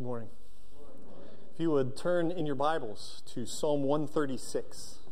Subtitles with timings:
[0.00, 0.28] Good morning.
[1.52, 5.09] If you would turn in your Bibles to Psalm 136.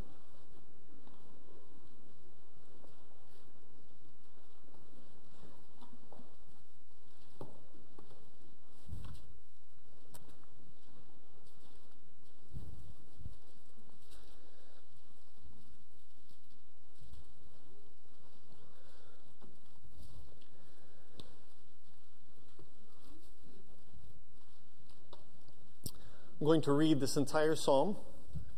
[26.58, 27.96] Going to read this entire psalm,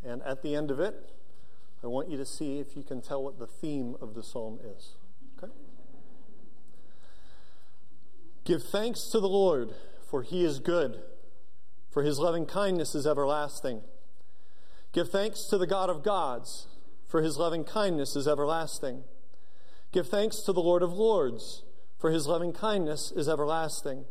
[0.02, 0.94] and at the end of it,
[1.84, 4.58] I want you to see if you can tell what the theme of the psalm
[4.64, 4.94] is.
[5.36, 5.52] Okay?
[8.44, 9.74] Give thanks to the Lord,
[10.08, 11.02] for he is good,
[11.90, 13.82] for his loving kindness is everlasting.
[14.92, 16.68] Give thanks to the God of gods,
[17.06, 19.04] for his loving kindness is everlasting.
[19.92, 21.64] Give thanks to the Lord of lords,
[21.98, 24.06] for his loving kindness is everlasting.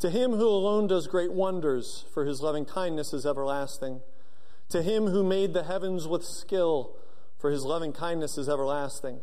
[0.00, 4.00] To him who alone does great wonders, for his loving kindness is everlasting.
[4.68, 6.94] To him who made the heavens with skill,
[7.36, 9.20] for his loving kindness is everlasting.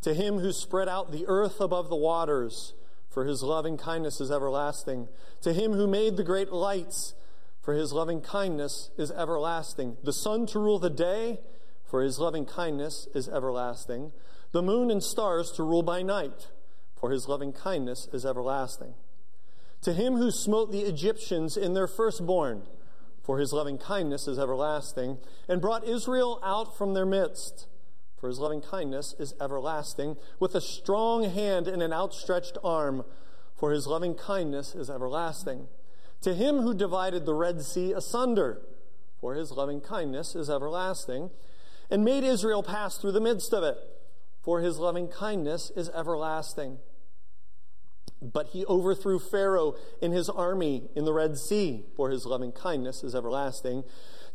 [0.00, 2.74] To him who spread out the earth above the waters,
[3.08, 5.08] for his loving kindness is everlasting.
[5.42, 7.14] To him who made the great lights,
[7.60, 9.98] for his loving kindness is everlasting.
[10.02, 11.38] The sun to rule the day,
[11.84, 14.10] for his loving kindness is everlasting.
[14.50, 16.48] The moon and stars to rule by night,
[16.96, 18.94] for his loving kindness is everlasting
[19.82, 22.62] to him who smote the Egyptians in their firstborn,
[23.22, 27.66] for his loving kindness is everlasting, and brought Israel out from their midst,
[28.16, 33.04] for his loving kindness is everlasting, with a strong hand and an outstretched arm,
[33.56, 35.66] for his loving kindness is everlasting.
[36.22, 38.60] To him who divided the Red Sea asunder,
[39.20, 41.30] for his loving kindness is everlasting,
[41.90, 43.76] and made Israel pass through the midst of it,
[44.40, 46.78] for his loving kindness is everlasting
[48.22, 53.02] but he overthrew Pharaoh in his army in the Red Sea, for his loving kindness
[53.02, 53.84] is everlasting.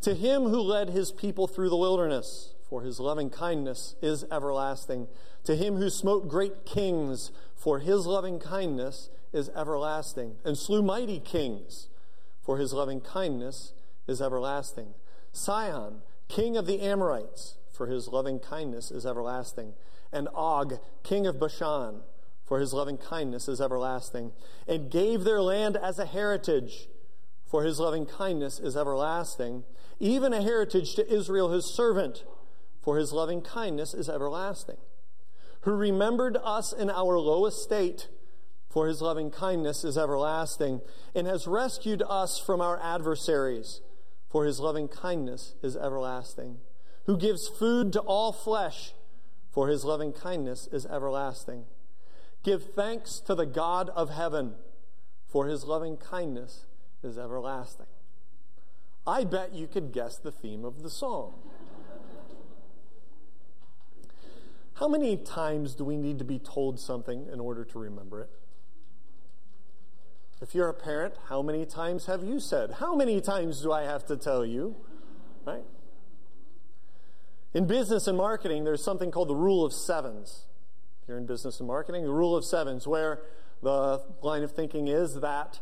[0.01, 5.07] To him who led his people through the wilderness, for his loving kindness is everlasting.
[5.45, 10.35] To him who smote great kings, for his loving kindness is everlasting.
[10.43, 11.87] And slew mighty kings,
[12.41, 13.73] for his loving kindness
[14.07, 14.93] is everlasting.
[15.31, 19.73] Sihon, king of the Amorites, for his loving kindness is everlasting.
[20.11, 22.01] And Og, king of Bashan,
[22.47, 24.31] for his loving kindness is everlasting,
[24.67, 26.87] and gave their land as a heritage,
[27.45, 29.65] for his loving kindness is everlasting,
[29.99, 32.23] even a heritage to Israel his servant,
[32.81, 34.77] for his loving kindness is everlasting,
[35.61, 38.07] who remembered us in our low estate,
[38.69, 40.79] for his loving kindness is everlasting,
[41.13, 43.81] and has rescued us from our adversaries,
[44.29, 46.59] for his loving kindness is everlasting,
[47.07, 48.93] who gives food to all flesh,
[49.51, 51.65] for his loving kindness is everlasting
[52.47, 54.53] Give thanks to the God of heaven,
[55.27, 56.65] for his loving kindness
[57.03, 57.87] is everlasting.
[59.05, 61.33] I bet you could guess the theme of the song.
[64.75, 68.29] How many times do we need to be told something in order to remember it?
[70.41, 73.83] If you're a parent, how many times have you said, How many times do I
[73.83, 74.77] have to tell you?
[75.45, 75.65] Right?
[77.53, 80.46] In business and marketing, there's something called the rule of sevens
[81.07, 83.21] you're in business and marketing, the rule of sevens, where
[83.63, 85.61] the line of thinking is that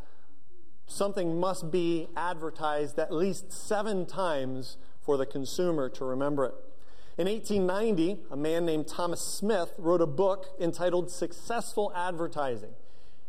[0.88, 6.56] something must be advertised at least seven times for the consumer to remember it.
[7.18, 12.74] In 1890, a man named Thomas Smith wrote a book entitled Successful Advertising.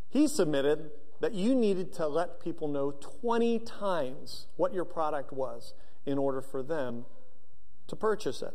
[0.08, 0.90] He submitted
[1.20, 6.40] that you needed to let people know 20 times what your product was in order
[6.40, 7.04] for them
[7.86, 8.54] to purchase it.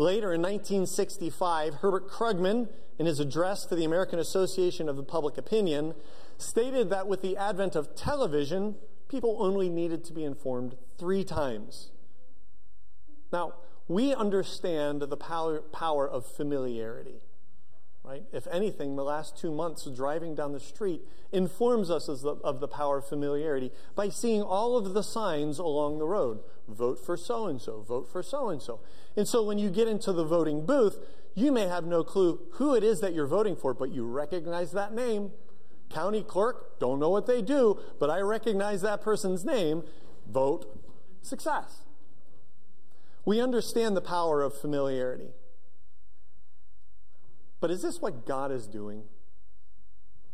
[0.00, 5.36] Later in 1965, Herbert Krugman, in his address to the American Association of the Public
[5.36, 5.94] Opinion,
[6.38, 8.76] stated that with the advent of television,
[9.08, 11.90] people only needed to be informed three times.
[13.30, 13.56] Now,
[13.88, 17.20] we understand the power, power of familiarity
[18.10, 18.24] right?
[18.32, 22.66] If anything, the last two months driving down the street informs us the, of the
[22.66, 26.40] power of familiarity by seeing all of the signs along the road.
[26.66, 28.80] Vote for so and so, vote for so and so.
[29.16, 30.98] And so when you get into the voting booth,
[31.36, 34.72] you may have no clue who it is that you're voting for, but you recognize
[34.72, 35.30] that name.
[35.88, 39.84] County clerk, don't know what they do, but I recognize that person's name.
[40.28, 40.66] Vote
[41.22, 41.82] success.
[43.24, 45.28] We understand the power of familiarity.
[47.60, 49.04] But is this what God is doing?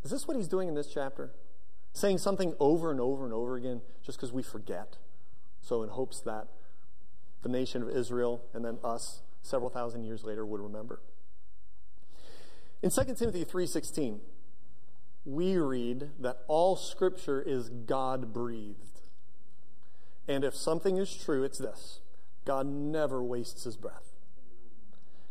[0.05, 1.33] Is this what He's doing in this chapter?
[1.93, 4.97] Saying something over and over and over again just because we forget.
[5.61, 6.47] So, in hopes that
[7.43, 11.01] the nation of Israel and then us several thousand years later would remember.
[12.83, 14.21] In 2 Timothy 3:16,
[15.25, 19.01] we read that all scripture is God breathed.
[20.29, 22.01] And if something is true, it's this
[22.45, 24.06] God never wastes his breath.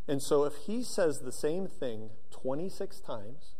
[0.08, 3.56] And so if he says the same thing 26 times,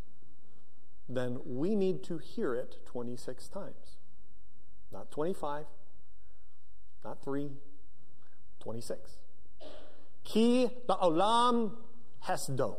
[1.10, 3.98] then we need to hear it 26 times.
[4.92, 5.66] Not 25,
[7.04, 7.50] not 3,
[8.60, 9.12] 26.
[10.24, 11.72] Ki la'olam
[12.26, 12.78] hesdo.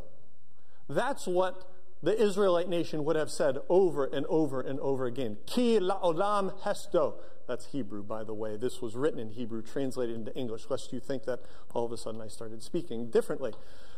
[0.88, 1.68] That's what
[2.02, 5.38] the Israelite nation would have said over and over and over again.
[5.46, 7.14] Ki la'olam hesto.
[7.48, 8.56] That's Hebrew, by the way.
[8.56, 11.40] This was written in Hebrew, translated into English, lest you think that
[11.72, 13.52] all of a sudden I started speaking differently.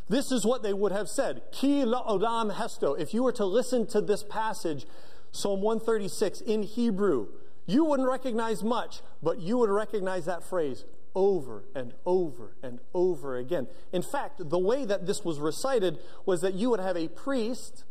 [0.08, 1.42] This is what they would have said.
[1.50, 2.98] Ki la'olam hesto.
[2.98, 4.86] If you were to listen to this passage,
[5.32, 7.28] Psalm 136 in Hebrew,
[7.66, 10.84] you wouldn't recognize much, but you would recognize that phrase
[11.14, 13.66] over and over and over again.
[13.92, 17.84] In fact, the way that this was recited was that you would have a priest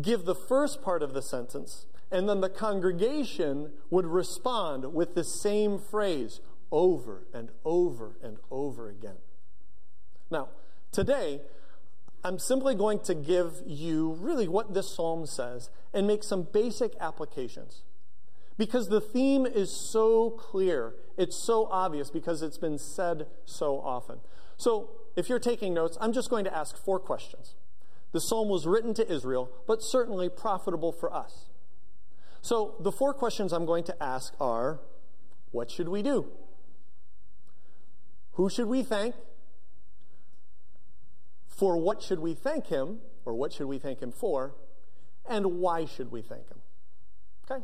[0.00, 5.24] give the first part of the sentence, and then the congregation would respond with the
[5.24, 6.40] same phrase
[6.70, 9.16] over and over and over again.
[10.30, 10.48] Now,
[10.90, 11.40] today,
[12.24, 16.94] I'm simply going to give you really what this psalm says and make some basic
[17.00, 17.82] applications.
[18.56, 24.20] Because the theme is so clear, it's so obvious because it's been said so often.
[24.56, 27.54] So, if you're taking notes, I'm just going to ask four questions.
[28.12, 31.48] The psalm was written to Israel, but certainly profitable for us.
[32.42, 34.80] So, the four questions I'm going to ask are
[35.50, 36.26] what should we do?
[38.32, 39.14] Who should we thank?
[41.48, 42.98] For what should we thank him?
[43.24, 44.54] Or what should we thank him for?
[45.28, 46.58] And why should we thank him?
[47.48, 47.62] Okay?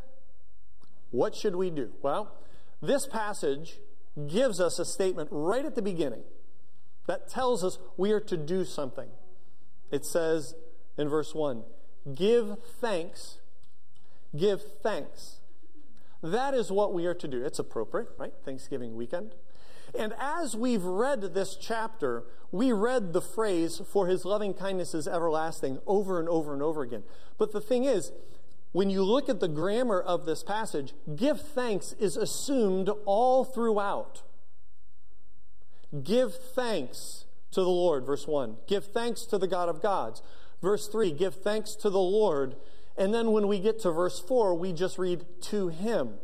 [1.10, 1.92] What should we do?
[2.02, 2.32] Well,
[2.80, 3.78] this passage
[4.28, 6.22] gives us a statement right at the beginning
[7.06, 9.08] that tells us we are to do something.
[9.90, 10.55] It says
[10.96, 11.64] in verse 1
[12.14, 13.38] Give thanks.
[14.37, 15.37] Give thanks.
[16.23, 17.44] That is what we are to do.
[17.44, 18.32] It's appropriate, right?
[18.44, 19.35] Thanksgiving weekend.
[19.99, 25.08] And as we've read this chapter, we read the phrase, for his loving kindness is
[25.08, 27.05] everlasting, over and over and over again.
[27.38, 28.12] But the thing is,
[28.73, 34.23] when you look at the grammar of this passage, give thanks is assumed all throughout.
[36.02, 38.56] Give thanks to the Lord, verse 1.
[38.66, 40.22] Give thanks to the God of gods.
[40.60, 42.56] Verse 3, give thanks to the Lord.
[42.96, 46.14] And then when we get to verse 4, we just read to him.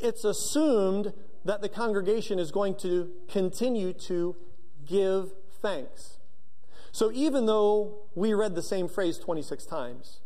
[0.00, 1.12] It's assumed
[1.44, 4.36] that the congregation is going to continue to
[4.86, 6.18] give thanks.
[6.92, 10.20] So even though we read the same phrase 26 times,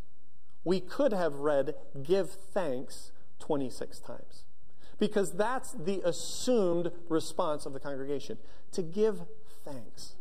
[0.65, 4.45] we could have read give thanks 26 times.
[4.99, 8.37] Because that's the assumed response of the congregation
[8.73, 9.23] to give
[9.65, 10.17] thanks.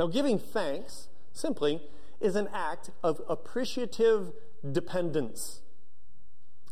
[0.00, 1.82] Now, giving thanks simply
[2.22, 4.32] is an act of appreciative
[4.72, 5.60] dependence.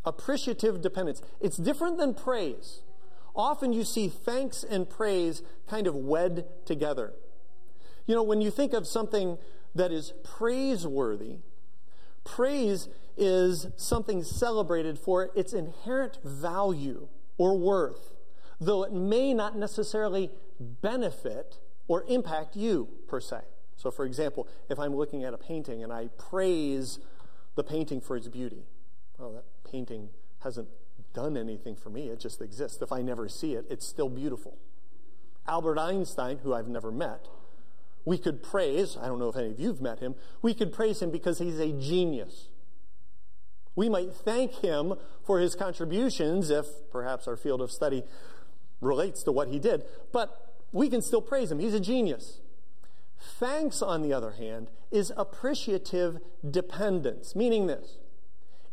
[0.03, 1.21] Appreciative dependence.
[1.39, 2.81] It's different than praise.
[3.37, 7.13] Often you see thanks and praise kind of wed together.
[8.07, 9.37] You know, when you think of something
[9.75, 11.41] that is praiseworthy,
[12.25, 18.15] Praise is something celebrated for its inherent value or worth,
[18.59, 21.59] though it may not necessarily benefit
[21.89, 23.41] or impact you per se.
[23.77, 26.99] So, for example, if I'm looking at a painting and I praise
[27.55, 28.65] the painting for its beauty,
[29.19, 30.69] well, that painting hasn't
[31.15, 32.81] done anything for me, it just exists.
[32.83, 34.57] If I never see it, it's still beautiful.
[35.47, 37.27] Albert Einstein, who I've never met,
[38.05, 41.01] we could praise, I don't know if any of you've met him, we could praise
[41.01, 42.49] him because he's a genius.
[43.75, 48.03] We might thank him for his contributions if perhaps our field of study
[48.81, 51.59] relates to what he did, but we can still praise him.
[51.59, 52.41] He's a genius.
[53.21, 57.99] Thanks, on the other hand, is appreciative dependence, meaning this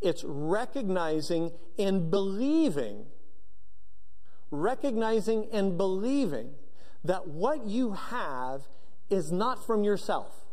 [0.02, 3.06] it's recognizing and believing,
[4.52, 6.52] recognizing and believing
[7.04, 8.64] that what you have
[9.10, 10.46] is not from yourself,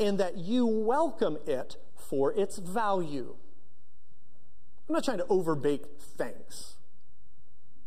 [0.00, 3.36] and that you welcome it for its value.
[4.88, 6.75] I'm not trying to overbake thanks,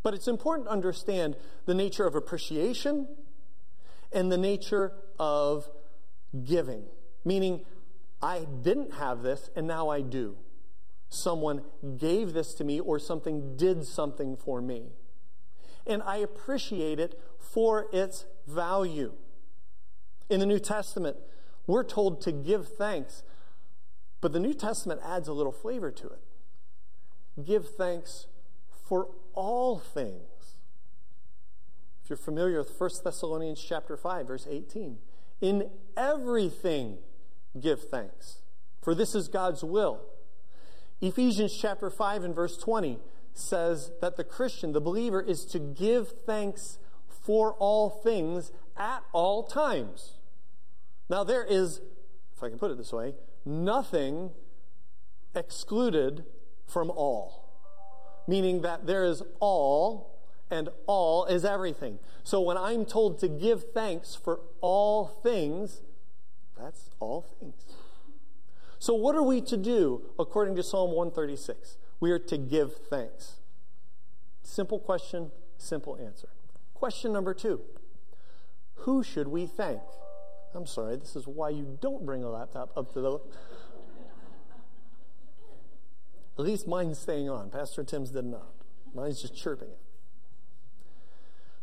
[0.03, 3.07] but it's important to understand the nature of appreciation
[4.11, 5.69] and the nature of
[6.43, 6.83] giving,
[7.25, 7.65] meaning,
[8.21, 10.37] I didn't have this and now I do.
[11.09, 11.63] Someone
[11.97, 14.91] gave this to me or something did something for me.
[15.87, 19.13] And I appreciate it for its value.
[20.29, 21.17] In the New Testament,
[21.65, 23.23] we're told to give thanks,
[24.21, 26.19] but the New Testament adds a little flavor to it.
[27.43, 28.27] Give thanks
[28.69, 30.57] for all things.
[32.03, 34.97] If you're familiar with 1 Thessalonians chapter 5 verse 18,
[35.39, 36.97] in everything
[37.59, 38.39] give thanks,
[38.81, 40.01] for this is God's will.
[40.99, 42.99] Ephesians chapter 5 and verse 20
[43.33, 46.77] says that the Christian, the believer, is to give thanks
[47.07, 50.17] for all things at all times.
[51.09, 51.79] Now, there is,
[52.35, 53.15] if I can put it this way,
[53.45, 54.31] nothing
[55.33, 56.25] excluded
[56.65, 57.48] from all,
[58.29, 60.19] meaning that there is all
[60.51, 61.99] and all is everything.
[62.23, 65.81] So when I'm told to give thanks for all things,
[66.57, 67.65] that's all things.
[68.81, 71.77] So, what are we to do according to Psalm 136?
[71.99, 73.35] We are to give thanks.
[74.41, 76.29] Simple question, simple answer.
[76.73, 77.61] Question number two
[78.75, 79.81] Who should we thank?
[80.55, 83.19] I'm sorry, this is why you don't bring a laptop up to the.
[86.39, 87.49] At least mine's staying on.
[87.49, 88.53] Pastor Tim's did not.
[88.93, 89.89] Mine's just chirping at me.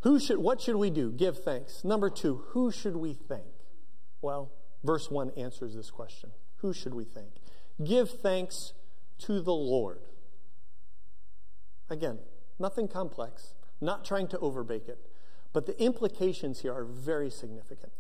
[0.00, 1.10] Who should, what should we do?
[1.10, 1.82] Give thanks.
[1.82, 3.46] Number two, who should we thank?
[4.20, 4.52] Well,
[4.84, 6.30] verse 1 answers this question.
[6.56, 7.30] Who should we thank?
[7.82, 8.74] Give thanks
[9.20, 10.00] to the Lord.
[11.88, 12.18] Again,
[12.58, 14.98] nothing complex, not trying to overbake it,
[15.54, 17.92] but the implications here are very significant.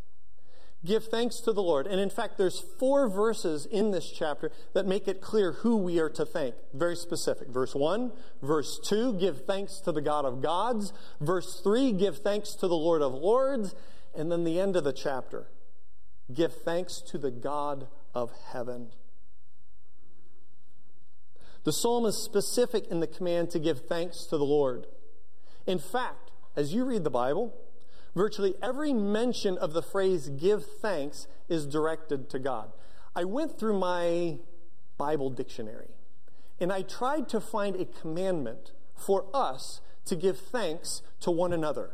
[0.84, 1.86] Give thanks to the Lord.
[1.86, 5.98] And in fact, there's four verses in this chapter that make it clear who we
[5.98, 6.54] are to thank.
[6.74, 7.48] Very specific.
[7.48, 10.92] Verse 1, verse 2, give thanks to the God of gods.
[11.20, 13.74] Verse 3, give thanks to the Lord of lords.
[14.14, 15.48] And then the end of the chapter,
[16.32, 18.88] give thanks to the God of heaven.
[21.64, 24.86] The psalm is specific in the command to give thanks to the Lord.
[25.66, 27.52] In fact, as you read the Bible,
[28.16, 32.72] virtually every mention of the phrase give thanks is directed to God.
[33.14, 34.38] I went through my
[34.98, 35.90] Bible dictionary
[36.58, 41.90] and I tried to find a commandment for us to give thanks to one another.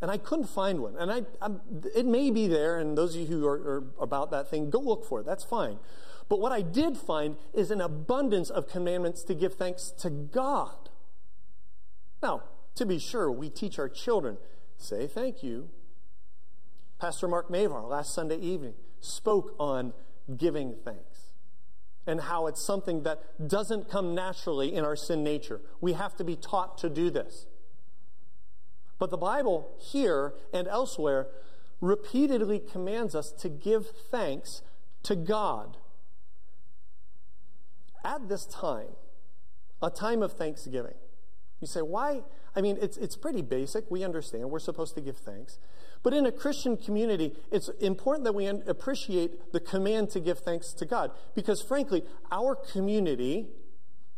[0.00, 0.94] And I couldn't find one.
[0.96, 1.60] And I, I'm,
[1.96, 4.78] it may be there, and those of you who are, are about that thing, go
[4.78, 5.26] look for it.
[5.26, 5.78] That's fine.
[6.28, 10.90] But what I did find is an abundance of commandments to give thanks to God.
[12.22, 12.44] Now,
[12.78, 14.38] to be sure, we teach our children
[14.76, 15.68] say thank you.
[16.98, 19.92] Pastor Mark Mavar last Sunday evening spoke on
[20.36, 21.32] giving thanks
[22.06, 25.60] and how it's something that doesn't come naturally in our sin nature.
[25.80, 27.46] We have to be taught to do this.
[28.98, 31.28] But the Bible here and elsewhere
[31.80, 34.62] repeatedly commands us to give thanks
[35.04, 35.76] to God.
[38.04, 38.96] At this time,
[39.82, 40.94] a time of thanksgiving,
[41.60, 42.22] you say, why?
[42.56, 43.90] I mean, it's, it's pretty basic.
[43.90, 44.50] We understand.
[44.50, 45.58] We're supposed to give thanks.
[46.02, 50.72] But in a Christian community, it's important that we appreciate the command to give thanks
[50.74, 51.10] to God.
[51.34, 53.48] Because frankly, our community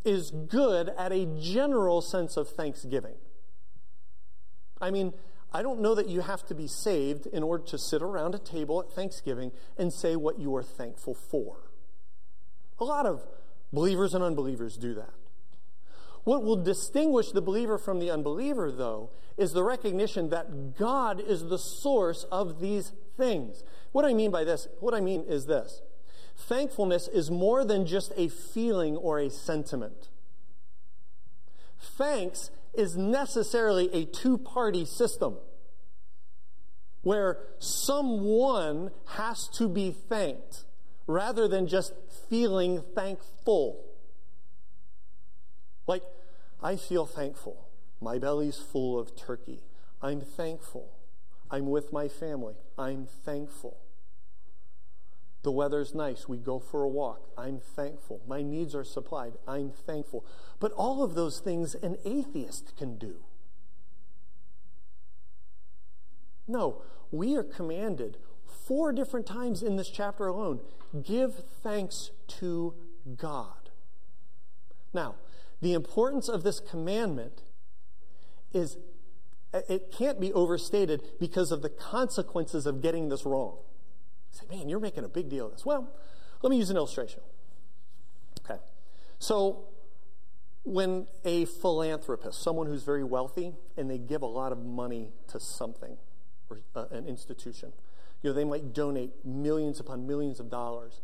[0.05, 3.17] is good at a general sense of thanksgiving.
[4.81, 5.13] I mean,
[5.53, 8.39] I don't know that you have to be saved in order to sit around a
[8.39, 11.71] table at Thanksgiving and say what you are thankful for.
[12.79, 13.27] A lot of
[13.73, 15.11] believers and unbelievers do that.
[16.31, 21.49] What will distinguish the believer from the unbeliever, though, is the recognition that God is
[21.49, 23.65] the source of these things.
[23.91, 25.83] What I mean by this, what I mean is this
[26.37, 30.09] thankfulness is more than just a feeling or a sentiment.
[31.81, 35.37] Thanks is necessarily a two party system
[37.03, 40.63] where someone has to be thanked
[41.09, 41.93] rather than just
[42.29, 43.85] feeling thankful.
[45.89, 46.05] Like,
[46.63, 47.69] I feel thankful.
[48.01, 49.61] My belly's full of turkey.
[50.03, 50.91] I'm thankful.
[51.51, 52.55] I'm with my family.
[52.79, 53.79] I'm thankful.
[55.43, 56.29] The weather's nice.
[56.29, 57.31] We go for a walk.
[57.37, 58.21] I'm thankful.
[58.27, 59.35] My needs are supplied.
[59.49, 60.25] I'm thankful.
[60.59, 63.17] But all of those things an atheist can do.
[66.47, 70.61] No, we are commanded four different times in this chapter alone
[71.03, 72.75] give thanks to
[73.17, 73.71] God.
[74.93, 75.15] Now,
[75.61, 77.43] the importance of this commandment
[78.53, 78.79] is
[79.53, 83.59] it can't be overstated because of the consequences of getting this wrong.
[84.33, 85.65] You say, man, you're making a big deal of this.
[85.65, 85.93] Well,
[86.43, 87.21] let me use an illustration.
[88.45, 88.61] Okay.
[89.19, 89.65] So,
[90.65, 95.41] when a philanthropist, someone who's very wealthy, and they give a lot of money to
[95.41, 95.97] something
[96.49, 97.73] or uh, an institution,
[98.23, 101.01] you know, they might donate millions upon millions of dollars.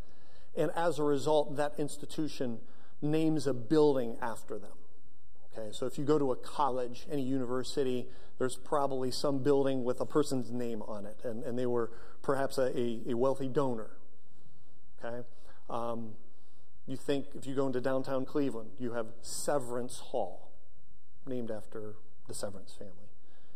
[0.57, 2.59] And as a result, that institution
[3.03, 4.73] names a building after them.
[5.53, 8.07] Okay, so if you go to a college, any university,
[8.39, 11.91] there's probably some building with a person's name on it, and, and they were
[12.23, 13.91] perhaps a, a, wealthy donor.
[15.03, 15.27] Okay?
[15.71, 16.13] Um,
[16.87, 20.51] you think if you go into downtown Cleveland, you have Severance Hall,
[21.27, 21.95] named after
[22.29, 22.93] the Severance family.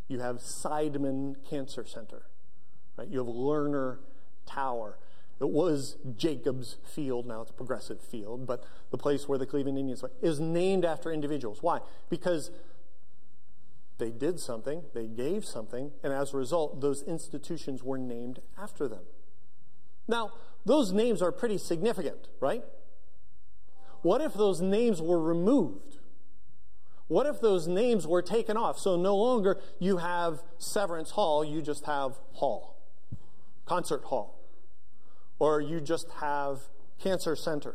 [0.09, 2.23] You have Seidman Cancer Center,
[2.97, 3.09] right?
[3.09, 3.99] You have Lerner
[4.47, 4.99] Tower.
[5.41, 7.27] It was Jacob's Field.
[7.27, 11.11] Now it's progressive field, but the place where the Cleveland Indians play is named after
[11.11, 11.63] individuals.
[11.63, 11.81] Why?
[12.11, 12.51] Because
[13.99, 18.89] they did something, they gave something, and as a result, those institutions were named after
[18.89, 19.03] them.
[20.09, 20.33] Now,
[20.65, 22.65] those names are pretty significant, right?
[24.03, 25.99] What if those names were removed?
[27.09, 28.79] What if those names were taken off?
[28.79, 32.77] So no longer you have Severance Hall, you just have Hall,
[33.67, 34.40] Concert Hall,
[35.41, 36.61] or you just have
[37.01, 37.75] Cancer Center.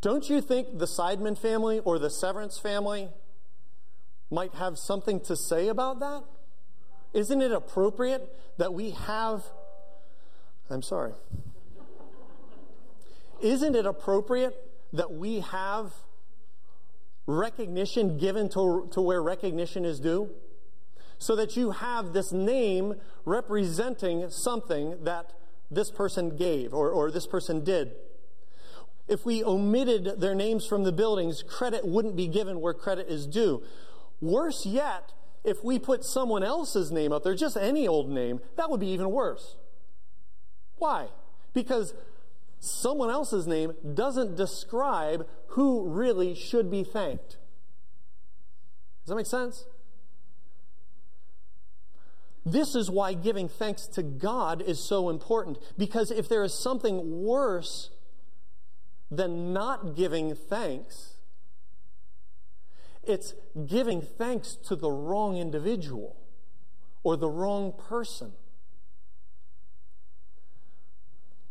[0.00, 3.10] Don't you think the Seidman family or the Severance family
[4.28, 6.24] might have something to say about that?
[7.12, 9.44] Isn't it appropriate that we have.
[10.70, 11.12] I'm sorry.
[13.40, 14.54] Isn't it appropriate
[14.92, 15.92] that we have
[17.26, 20.30] recognition given to, to where recognition is due?
[21.18, 25.32] So that you have this name representing something that
[25.74, 27.92] this person gave or, or this person did.
[29.08, 33.26] If we omitted their names from the buildings, credit wouldn't be given where credit is
[33.26, 33.62] due.
[34.20, 35.12] Worse yet,
[35.44, 38.88] if we put someone else's name up there, just any old name, that would be
[38.88, 39.56] even worse.
[40.76, 41.08] Why?
[41.52, 41.94] Because
[42.60, 47.36] someone else's name doesn't describe who really should be thanked.
[49.02, 49.64] Does that make sense?
[52.44, 55.58] This is why giving thanks to God is so important.
[55.78, 57.90] Because if there is something worse
[59.10, 61.14] than not giving thanks,
[63.04, 63.34] it's
[63.66, 66.16] giving thanks to the wrong individual
[67.02, 68.32] or the wrong person.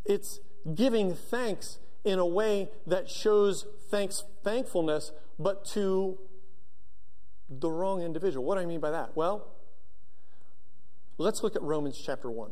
[0.06, 0.40] It's
[0.74, 6.18] giving thanks in a way that shows thanks, thankfulness, but to
[7.50, 8.46] the wrong individual.
[8.46, 9.16] What do I mean by that?
[9.16, 9.48] Well,
[11.22, 12.52] let's look at Romans chapter 1.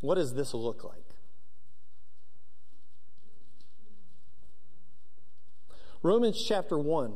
[0.00, 0.98] What does this look like?
[6.02, 7.14] Romans chapter 1,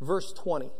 [0.00, 0.72] verse 20.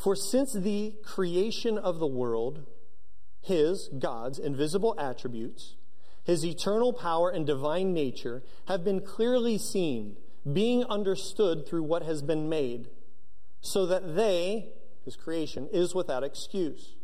[0.00, 2.64] For since the creation of the world,
[3.42, 5.74] his, God's, invisible attributes,
[6.24, 10.16] his eternal power and divine nature have been clearly seen,
[10.50, 12.88] being understood through what has been made,
[13.60, 14.70] so that they,
[15.04, 16.94] his creation, is without excuse.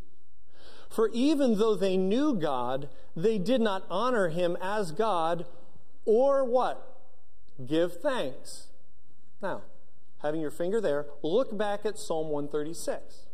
[0.88, 5.44] For even though they knew God, they did not honor him as God
[6.06, 6.96] or what?
[7.66, 8.68] Give thanks.
[9.42, 9.64] Now,
[10.18, 13.26] having your finger there, look back at Psalm 136.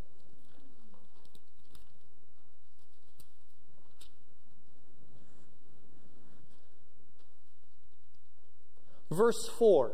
[9.11, 9.93] Verse 4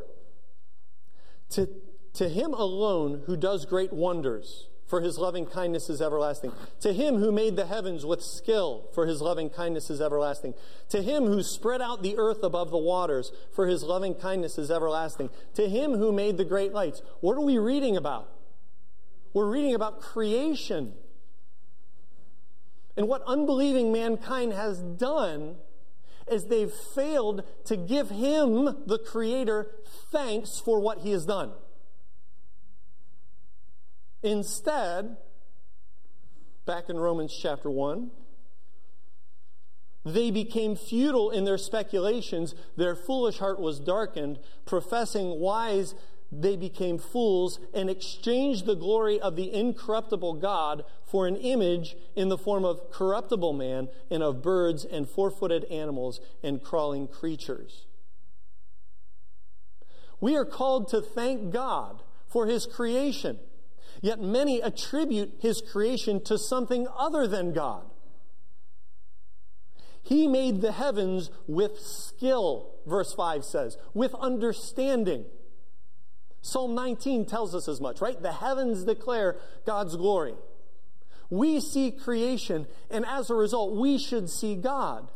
[1.51, 1.68] to,
[2.14, 6.51] to him alone who does great wonders for his loving kindness is everlasting.
[6.81, 10.55] To him who made the heavens with skill, for his loving kindness is everlasting.
[10.88, 14.70] To him who spread out the earth above the waters, for his loving kindness is
[14.70, 15.29] everlasting.
[15.55, 17.03] To him who made the great lights.
[17.20, 18.31] What are we reading about?
[19.35, 20.94] We're reading about creation.
[22.96, 25.57] And what unbelieving mankind has done
[26.27, 29.70] is they've failed to give him, the Creator,
[30.11, 31.53] thanks for what he has done.
[34.22, 35.16] Instead,
[36.66, 38.11] back in Romans chapter 1,
[40.04, 42.54] they became futile in their speculations.
[42.76, 44.38] Their foolish heart was darkened.
[44.64, 45.94] Professing wise,
[46.31, 52.28] they became fools and exchanged the glory of the incorruptible God for an image in
[52.28, 57.87] the form of corruptible man and of birds and four footed animals and crawling creatures.
[60.20, 63.38] We are called to thank God for his creation.
[64.01, 67.85] Yet many attribute his creation to something other than God.
[70.03, 75.27] He made the heavens with skill, verse 5 says, with understanding.
[76.41, 78.21] Psalm 19 tells us as much, right?
[78.23, 80.35] The heavens declare God's glory.
[81.29, 85.11] We see creation, and as a result, we should see God.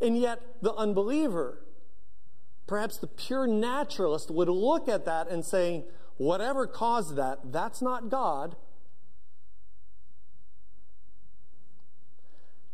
[0.00, 1.58] And yet, the unbeliever,
[2.66, 5.84] perhaps the pure naturalist, would look at that and say,
[6.22, 8.54] Whatever caused that, that's not God.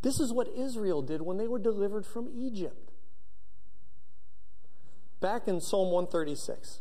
[0.03, 2.93] This is what Israel did when they were delivered from Egypt.
[5.21, 6.81] Back in Psalm 136.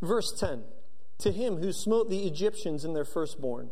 [0.00, 0.62] Verse 10
[1.18, 3.70] To him who smote the Egyptians in their firstborn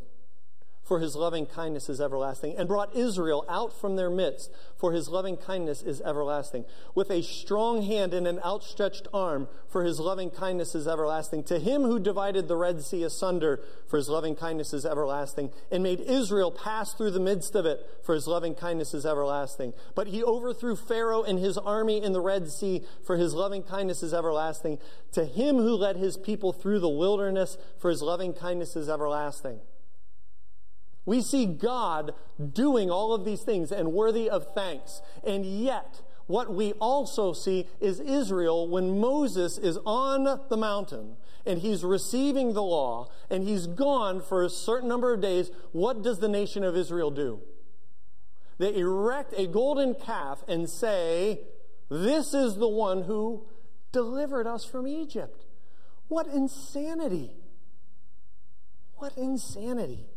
[0.85, 5.09] for his loving kindness is everlasting, and brought Israel out from their midst, for his
[5.09, 6.65] loving kindness is everlasting.
[6.95, 11.45] With a strong hand and an outstretched arm, for his loving kindness is everlasting.
[11.45, 15.83] To him who divided the Red Sea asunder, for his loving kindness is everlasting, and
[15.83, 19.73] made Israel pass through the midst of it, for his loving kindness is everlasting.
[19.95, 24.03] But he overthrew Pharaoh and his army in the Red Sea, for his loving kindness
[24.03, 24.79] is everlasting.
[25.13, 29.61] To him who led his people through the wilderness, for his loving kindness is everlasting.
[31.05, 32.15] We see God
[32.53, 35.03] doing all of these things and worthy of thanks.
[35.25, 41.59] And yet, what we also see is Israel when Moses is on the mountain and
[41.59, 45.51] he's receiving the law and he's gone for a certain number of days.
[45.73, 47.41] What does the nation of Israel do?
[48.59, 51.41] They erect a golden calf and say,
[51.89, 53.47] This is the one who
[53.91, 55.47] delivered us from Egypt.
[56.07, 57.33] What insanity!
[58.95, 60.12] What insanity!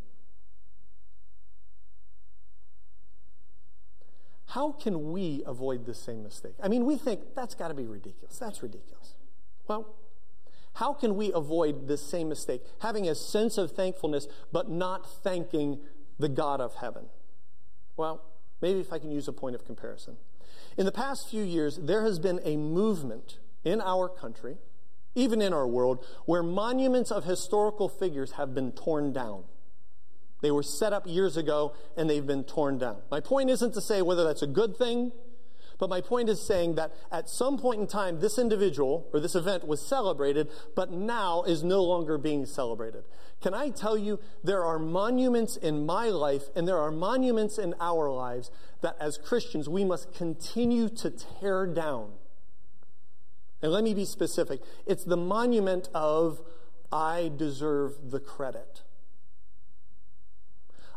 [4.47, 6.53] How can we avoid the same mistake?
[6.61, 8.37] I mean, we think that's got to be ridiculous.
[8.37, 9.15] That's ridiculous.
[9.67, 9.95] Well,
[10.75, 12.61] how can we avoid this same mistake?
[12.79, 15.79] Having a sense of thankfulness, but not thanking
[16.19, 17.05] the God of heaven.
[17.97, 18.21] Well,
[18.61, 20.17] maybe if I can use a point of comparison.
[20.77, 24.57] In the past few years, there has been a movement in our country,
[25.15, 29.45] even in our world, where monuments of historical figures have been torn down.
[30.41, 32.97] They were set up years ago and they've been torn down.
[33.09, 35.11] My point isn't to say whether that's a good thing,
[35.79, 39.35] but my point is saying that at some point in time, this individual or this
[39.35, 43.03] event was celebrated, but now is no longer being celebrated.
[43.41, 47.73] Can I tell you, there are monuments in my life and there are monuments in
[47.79, 48.49] our lives
[48.81, 52.13] that as Christians we must continue to tear down.
[53.61, 56.41] And let me be specific it's the monument of,
[56.91, 58.83] I deserve the credit.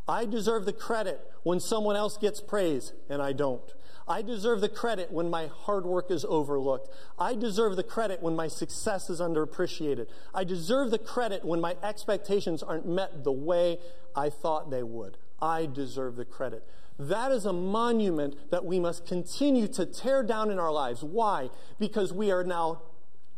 [0.09, 3.73] I deserve the credit when someone else gets praise and I don't.
[4.09, 6.89] I deserve the credit when my hard work is overlooked.
[7.19, 10.07] I deserve the credit when my success is underappreciated.
[10.35, 13.79] I deserve the credit when my expectations aren't met the way
[14.17, 15.19] I thought they would.
[15.43, 16.67] I deserve the credit.
[16.99, 21.05] That is a monument that we must continue to tear down in our lives.
[21.05, 21.51] Why?
[21.79, 22.83] Because we are now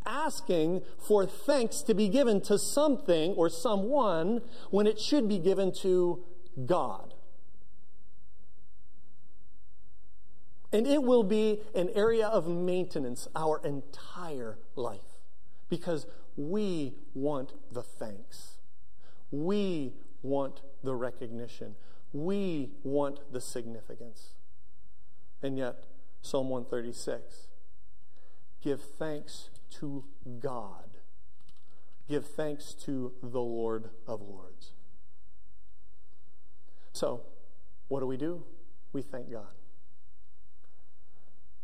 [0.07, 5.73] asking for thanks to be given to something or someone when it should be given
[5.73, 6.25] to
[6.67, 7.15] God.
[10.73, 15.01] And it will be an area of maintenance our entire life
[15.69, 18.59] because we want the thanks.
[19.31, 21.75] We want the recognition.
[22.13, 24.35] We want the significance.
[25.43, 25.85] And yet,
[26.23, 27.49] Psalm 136
[28.63, 30.05] give thanks to
[30.39, 30.99] God,
[32.09, 34.73] give thanks to the Lord of Lords.
[36.93, 37.23] So,
[37.89, 38.43] what do we do?
[38.93, 39.47] We thank God.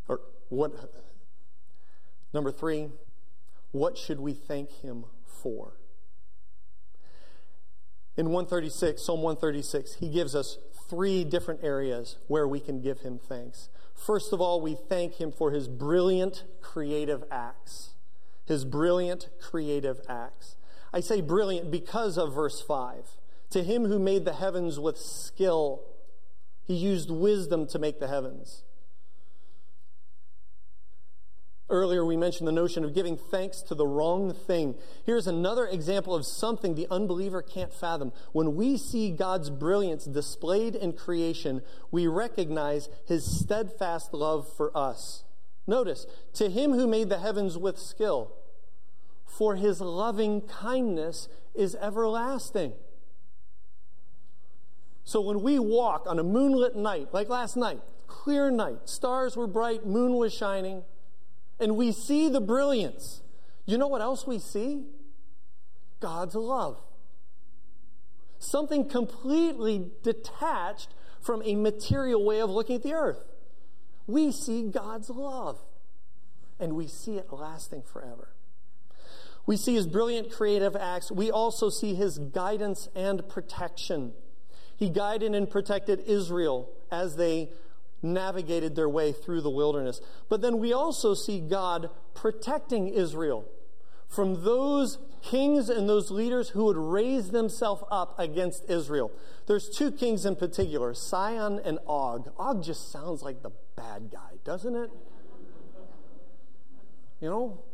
[0.09, 0.73] Or what?
[2.33, 2.89] Number three,
[3.73, 5.75] what should we thank Him for?
[8.17, 10.57] In 136, Psalm 136, he gives us
[10.89, 13.69] three different areas where we can give him thanks.
[13.95, 17.91] First of all, we thank him for his brilliant creative acts.
[18.47, 20.57] His brilliant creative acts.
[20.95, 23.17] I say brilliant because of verse 5.
[23.51, 25.83] To him who made the heavens with skill,
[26.65, 28.65] he used wisdom to make the heavens.
[31.69, 34.77] Earlier, we mentioned the notion of giving thanks to the wrong thing.
[35.05, 38.13] Here's another example of something the unbeliever can't fathom.
[38.33, 45.25] When we see God's brilliance displayed in creation, we recognize his steadfast love for us.
[45.67, 48.33] Notice, to him who made the heavens with skill,
[49.25, 52.75] for his loving kindness is everlasting.
[55.07, 59.47] So when we walk on a moonlit night, like last night, clear night, stars were
[59.47, 60.83] bright, moon was shining,
[61.61, 63.23] and we see the brilliance,
[63.67, 64.83] you know what else we see?
[66.01, 66.79] God's love.
[68.41, 73.23] Something completely detached from a material way of looking at the earth.
[74.09, 75.61] We see God's love,
[76.59, 78.35] and we see it lasting forever.
[79.47, 81.13] We see his brilliant creative acts.
[81.13, 84.13] We also see his guidance and protection.
[84.77, 87.51] He guided and protected Israel as they
[88.03, 90.01] navigated their way through the wilderness.
[90.29, 93.47] But then we also see God protecting Israel
[94.09, 99.11] from those kings and those leaders who would raise themselves up against Israel.
[99.47, 102.33] There's two kings in particular, Sihon and Og.
[102.39, 104.91] Og just sounds like the bad guy, doesn't it?
[107.21, 107.65] You know?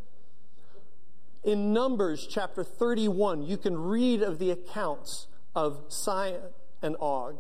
[1.45, 6.41] In Numbers chapter 31, you can read of the accounts of Sihon
[6.83, 7.39] and Og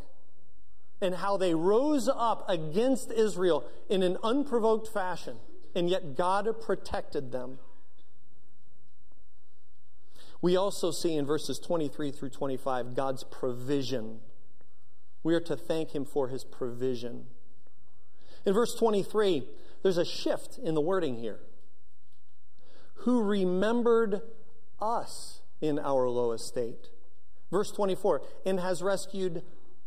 [1.01, 5.37] and how they rose up against Israel in an unprovoked fashion,
[5.75, 7.59] and yet God protected them.
[10.41, 14.21] We also see in verses 23 through 25 God's provision.
[15.25, 17.27] We are to thank Him for His provision.
[18.47, 19.45] In verse 23,
[19.83, 21.41] there's a shift in the wording here.
[22.95, 24.23] Who remembered
[24.81, 26.91] us in our low estate.
[27.53, 29.43] Verse 24, and has rescued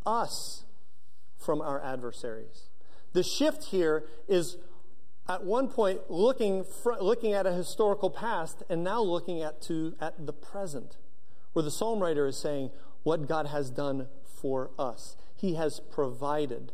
[0.06, 0.64] us
[1.36, 2.70] from our adversaries.
[3.14, 4.58] The shift here is
[5.28, 9.96] at one point looking, fr- looking at a historical past and now looking at, to,
[10.00, 10.98] at the present,
[11.54, 12.70] where the psalm writer is saying
[13.02, 15.18] what God has done for us.
[15.36, 16.72] He has provided.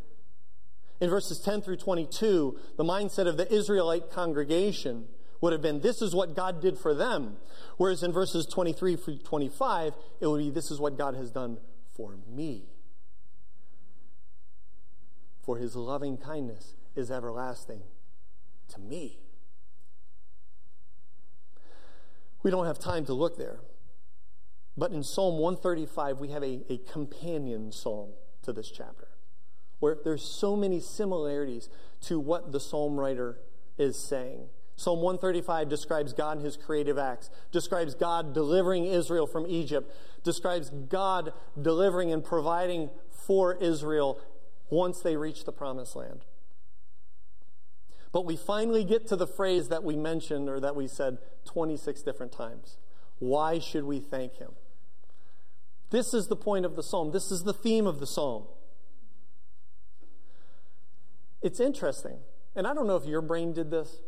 [1.00, 5.08] In verses 10 through 22, the mindset of the Israelite congregation
[5.42, 7.38] would have been this is what God did for them.
[7.78, 11.58] Whereas in verses 23 through 25, it would be this is what God has done
[11.96, 12.66] for me.
[15.42, 17.82] For his loving kindness is everlasting
[18.70, 19.20] to me.
[22.44, 23.60] We don't have time to look there.
[24.78, 28.12] But in Psalm 135, we have a, a companion psalm
[28.44, 29.08] to this chapter
[29.80, 31.68] where there's so many similarities
[32.02, 33.40] to what the psalm writer
[33.78, 34.48] is saying.
[34.82, 40.72] Psalm 135 describes God and his creative acts, describes God delivering Israel from Egypt, describes
[40.72, 44.20] God delivering and providing for Israel
[44.72, 46.26] once they reach the promised land.
[48.12, 52.02] But we finally get to the phrase that we mentioned or that we said 26
[52.02, 52.78] different times.
[53.20, 54.54] Why should we thank him?
[55.92, 57.12] This is the point of the psalm.
[57.12, 58.46] This is the theme of the psalm.
[61.44, 62.18] It's interesting.
[62.56, 64.02] And I don't know if your brain did this,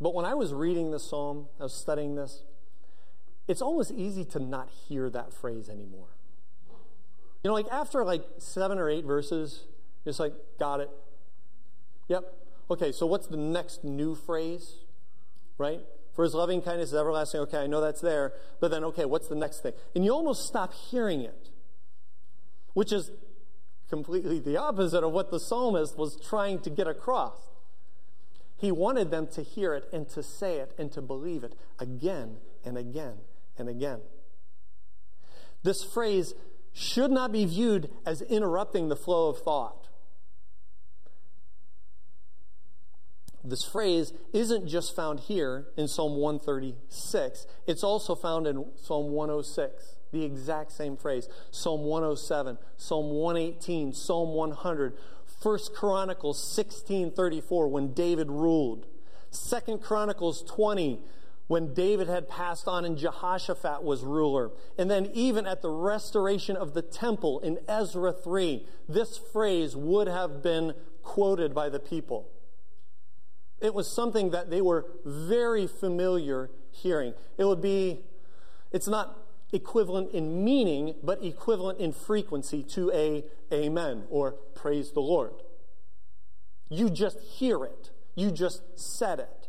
[0.00, 2.44] but when I was reading the psalm, I was studying this,
[3.48, 6.08] it's almost easy to not hear that phrase anymore.
[7.42, 9.64] You know, like after like seven or eight verses,
[10.04, 10.90] it's like, got it.
[12.08, 12.24] Yep,
[12.70, 14.76] Okay, so what's the next new phrase?
[15.58, 15.80] Right?
[16.14, 17.40] For his loving kindness is everlasting.
[17.42, 18.32] Okay, I know that's there.
[18.60, 19.72] But then, okay, what's the next thing?
[19.94, 21.50] And you almost stop hearing it,
[22.74, 23.10] which is
[23.88, 27.36] completely the opposite of what the psalmist was trying to get across.
[28.56, 32.38] He wanted them to hear it and to say it and to believe it again
[32.64, 33.18] and again
[33.58, 34.00] and again.
[35.62, 36.34] This phrase
[36.72, 39.86] should not be viewed as interrupting the flow of thought.
[43.50, 49.96] this phrase isn't just found here in Psalm 136, it's also found in Psalm 106,
[50.12, 51.28] the exact same phrase.
[51.50, 54.96] Psalm 107, Psalm 118, Psalm 100,
[55.42, 58.86] 1 Chronicles 16:34 when David ruled.
[59.32, 61.00] 2 Chronicles 20
[61.46, 64.50] when David had passed on and Jehoshaphat was ruler.
[64.76, 70.08] And then even at the restoration of the temple in Ezra 3, this phrase would
[70.08, 72.28] have been quoted by the people.
[73.60, 77.14] It was something that they were very familiar hearing.
[77.38, 78.04] It would be,
[78.72, 79.16] it's not
[79.52, 85.42] equivalent in meaning, but equivalent in frequency to a amen or praise the Lord.
[86.68, 87.90] You just hear it.
[88.14, 89.48] You just said it.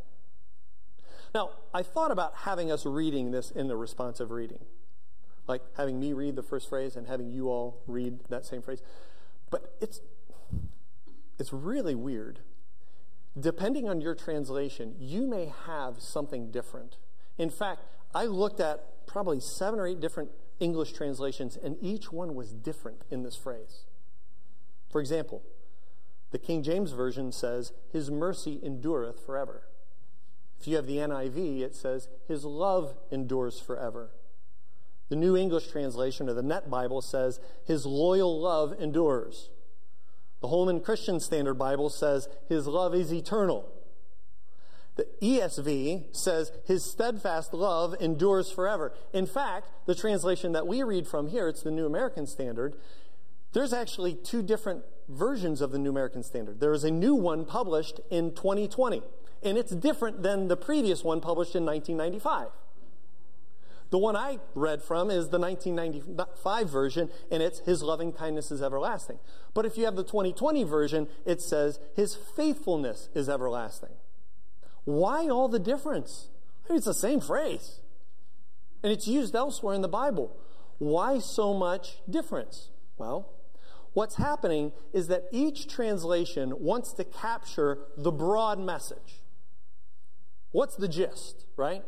[1.33, 4.65] Now, I thought about having us reading this in the responsive reading,
[5.47, 8.81] like having me read the first phrase and having you all read that same phrase.
[9.49, 10.01] But it's,
[11.39, 12.39] it's really weird
[13.39, 16.97] depending on your translation, you may have something different.
[17.37, 17.81] In fact,
[18.13, 23.03] I looked at probably seven or eight different English translations, and each one was different
[23.09, 23.85] in this phrase.
[24.89, 25.41] For example,
[26.31, 29.63] the King James Version says, His mercy endureth forever.
[30.59, 34.11] If you have the NIV, it says, His love endures forever.
[35.09, 39.49] The New English Translation, or the Net Bible, says, His loyal love endures.
[40.39, 43.69] The Holman Christian Standard Bible says his love is eternal.
[44.97, 48.93] The ESV says his steadfast love endures forever.
[49.13, 52.75] In fact, the translation that we read from here, it's the New American Standard,
[53.53, 56.59] there's actually two different versions of the New American Standard.
[56.59, 59.03] There is a new one published in 2020,
[59.43, 62.49] and it's different than the previous one published in 1995.
[63.89, 68.61] The one I read from is the 1995 version, and it's His loving kindness is
[68.61, 69.19] everlasting.
[69.53, 73.91] But if you have the 2020 version, it says His faithfulness is everlasting.
[74.87, 76.29] Why all the difference?
[76.63, 77.81] I mean, it's the same phrase,
[78.81, 80.33] and it's used elsewhere in the Bible.
[80.77, 82.69] Why so much difference?
[82.97, 83.33] Well,
[83.91, 89.23] what's happening is that each translation wants to capture the broad message.
[90.53, 91.83] What's the gist, right?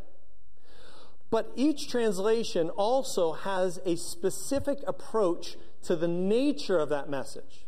[1.29, 7.65] But each translation also has a specific approach to the nature of that message.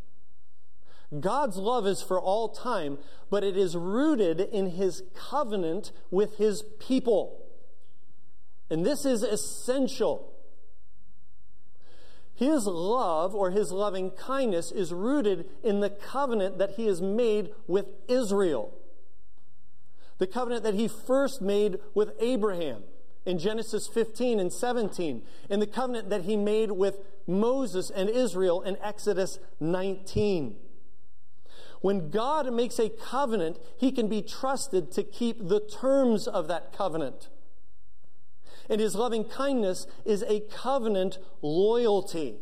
[1.19, 2.97] God's love is for all time,
[3.29, 7.43] but it is rooted in his covenant with his people.
[8.69, 10.31] And this is essential.
[12.33, 17.53] His love or his loving kindness is rooted in the covenant that he has made
[17.67, 18.73] with Israel.
[20.17, 22.83] The covenant that he first made with Abraham
[23.25, 26.97] in Genesis 15 and 17, and the covenant that he made with
[27.27, 30.55] Moses and Israel in Exodus 19.
[31.81, 36.73] When God makes a covenant, he can be trusted to keep the terms of that
[36.73, 37.29] covenant.
[38.69, 42.35] And his loving kindness is a covenant loyalty.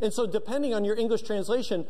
[0.00, 1.86] And so, depending on your English translation,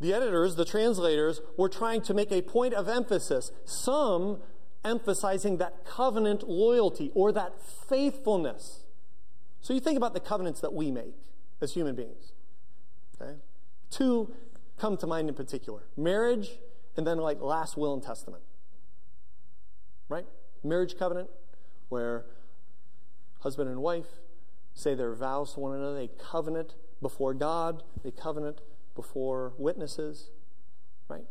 [0.00, 3.50] the editors, the translators, were trying to make a point of emphasis.
[3.64, 4.42] Some
[4.84, 8.84] emphasizing that covenant loyalty or that faithfulness.
[9.62, 11.14] So you think about the covenants that we make
[11.60, 12.32] as human beings.
[13.20, 13.32] Okay?
[13.94, 14.34] Two
[14.76, 16.58] come to mind in particular marriage,
[16.96, 18.42] and then like last will and testament.
[20.08, 20.26] Right?
[20.64, 21.30] Marriage covenant,
[21.90, 22.26] where
[23.38, 24.08] husband and wife
[24.74, 28.62] say their vows to one another, they covenant before God, they covenant
[28.96, 30.30] before witnesses.
[31.08, 31.26] Right?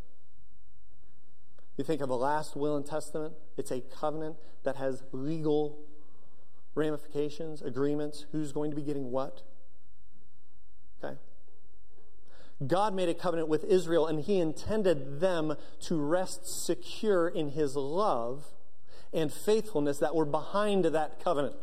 [1.76, 5.80] You think of a last will and testament, it's a covenant that has legal
[6.74, 9.42] ramifications, agreements, who's going to be getting what.
[11.04, 11.18] Okay?
[12.66, 17.76] God made a covenant with Israel and he intended them to rest secure in his
[17.76, 18.46] love
[19.12, 21.56] and faithfulness that were behind that covenant.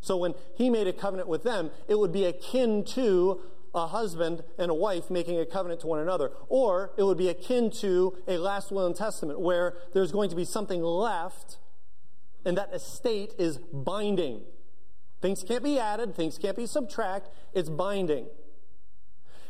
[0.00, 3.40] So when he made a covenant with them, it would be akin to
[3.74, 6.32] a husband and a wife making a covenant to one another.
[6.48, 10.36] Or it would be akin to a last will and testament where there's going to
[10.36, 11.58] be something left
[12.44, 14.42] and that estate is binding.
[15.20, 18.26] Things can't be added, things can't be subtracted, it's binding.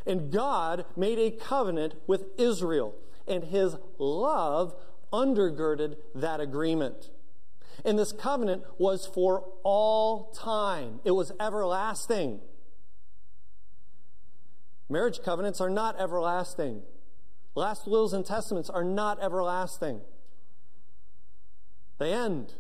[0.07, 2.95] And God made a covenant with Israel,
[3.27, 4.75] and his love
[5.13, 7.11] undergirded that agreement.
[7.85, 12.41] And this covenant was for all time, it was everlasting.
[14.89, 16.83] Marriage covenants are not everlasting.
[17.55, 20.01] Last wills and testaments are not everlasting.
[21.99, 22.55] They end.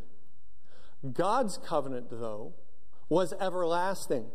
[1.12, 2.54] God's covenant, though,
[3.08, 4.26] was everlasting.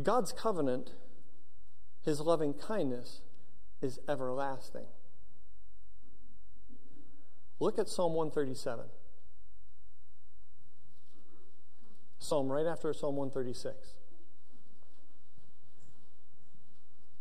[0.00, 0.92] God's covenant,
[2.02, 3.20] his loving kindness,
[3.82, 4.86] is everlasting.
[7.60, 8.84] Look at Psalm 137.
[12.20, 13.94] Psalm right after Psalm 136.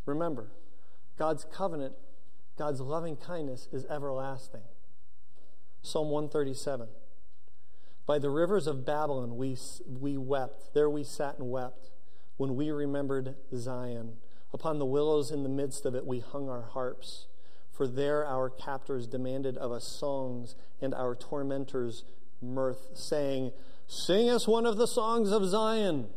[0.06, 0.52] Remember,
[1.18, 1.96] God's covenant,
[2.58, 4.62] God's loving kindness is everlasting.
[5.82, 6.88] Psalm 137.
[8.06, 9.58] By the rivers of Babylon we,
[10.00, 10.74] we wept.
[10.74, 11.90] There we sat and wept
[12.38, 14.14] when we remembered Zion.
[14.54, 17.28] Upon the willows in the midst of it we hung our harps.
[17.72, 22.06] For there our captors demanded of us songs and our tormentors
[22.42, 23.52] mirth, saying,
[23.88, 26.08] Sing us one of the songs of Zion.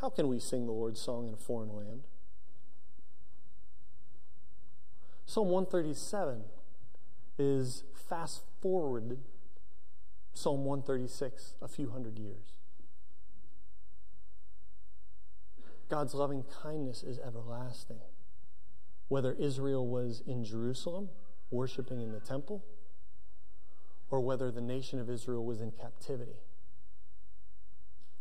[0.00, 2.02] How can we sing the Lord's song in a foreign land?
[5.24, 6.44] Psalm 137
[7.38, 9.18] is fast forwarded
[10.34, 12.58] Psalm 136 a few hundred years.
[15.88, 18.00] God's loving kindness is everlasting.
[19.08, 21.10] Whether Israel was in Jerusalem,
[21.50, 22.64] worshiping in the temple,
[24.10, 26.40] or whether the nation of Israel was in captivity,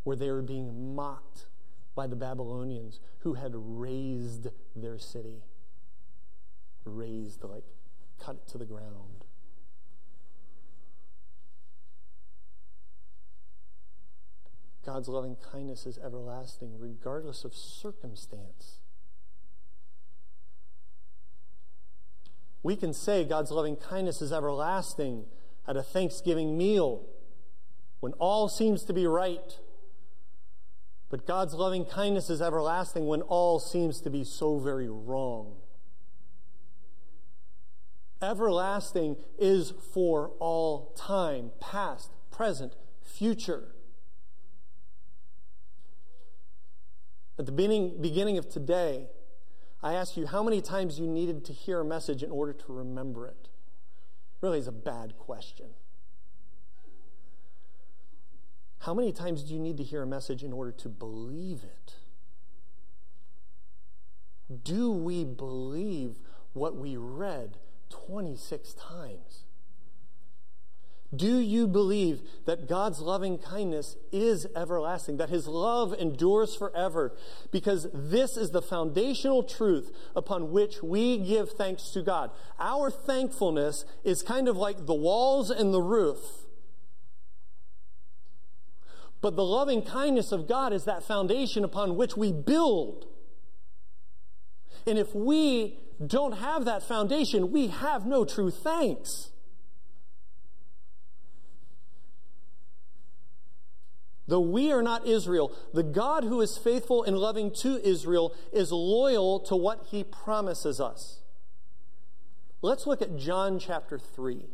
[0.03, 1.47] where they were being mocked
[1.95, 5.43] by the Babylonians who had razed their city.
[6.83, 7.63] Razed, like
[8.19, 9.25] cut it to the ground.
[14.85, 18.79] God's loving kindness is everlasting, regardless of circumstance.
[22.61, 25.25] We can say God's loving kindness is everlasting
[25.67, 27.05] at a Thanksgiving meal
[27.99, 29.59] when all seems to be right.
[31.09, 35.57] But God's loving kindness is everlasting when all seems to be so very wrong.
[38.21, 42.73] Everlasting is for all time, past, present,
[43.03, 43.74] future.
[47.37, 49.07] At the beginning, beginning of today,
[49.83, 52.73] I asked you how many times you needed to hear a message in order to
[52.73, 53.49] remember it
[54.41, 55.67] really is a bad question.
[58.79, 61.95] How many times do you need to hear a message in order to believe it?
[64.63, 66.19] Do we believe
[66.53, 67.57] what we read
[67.89, 69.44] 26 times?
[71.13, 77.15] Do you believe that God's loving kindness is everlasting, that his love endures forever?
[77.51, 82.31] Because this is the foundational truth upon which we give thanks to God.
[82.59, 86.19] Our thankfulness is kind of like the walls and the roof.
[89.21, 93.05] But the loving kindness of God is that foundation upon which we build.
[94.87, 99.31] And if we don't have that foundation, we have no true thanks.
[104.27, 108.71] Though we are not Israel, the God who is faithful and loving to Israel is
[108.71, 111.19] loyal to what he promises us.
[112.61, 114.47] Let's look at John chapter 3.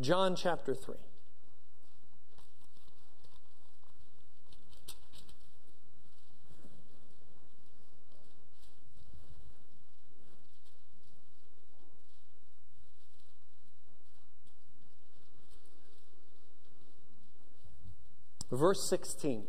[0.00, 0.94] John chapter 3.
[18.60, 19.44] Verse 16.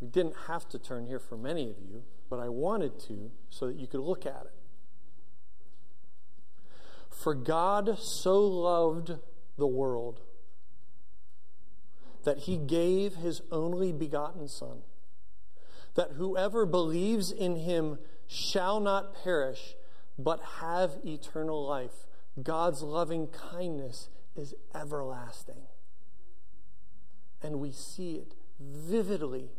[0.00, 3.66] We didn't have to turn here for many of you, but I wanted to so
[3.66, 4.54] that you could look at it.
[7.10, 9.18] For God so loved
[9.58, 10.22] the world
[12.24, 14.78] that he gave his only begotten Son,
[15.94, 19.74] that whoever believes in him shall not perish,
[20.18, 22.06] but have eternal life.
[22.42, 25.66] God's loving kindness is everlasting.
[27.42, 29.50] And we see it vividly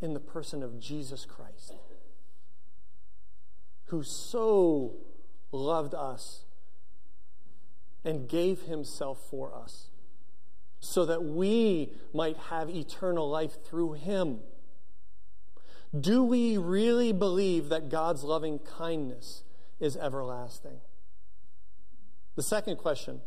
[0.00, 1.74] in the person of Jesus Christ,
[3.86, 4.94] who so
[5.52, 6.44] loved us
[8.04, 9.88] and gave himself for us
[10.78, 14.40] so that we might have eternal life through him.
[15.98, 19.42] Do we really believe that God's loving kindness
[19.78, 20.80] is everlasting?
[22.36, 23.20] The second question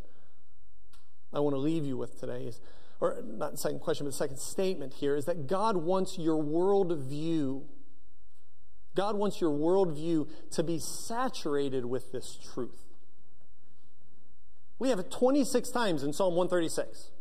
[1.31, 2.61] I want to leave you with today is
[3.03, 6.41] or not the second question, but the second statement here is that God wants your
[6.41, 7.63] worldview.
[8.95, 12.85] God wants your worldview to be saturated with this truth.
[14.79, 17.11] We have it 26 times in Psalm 136.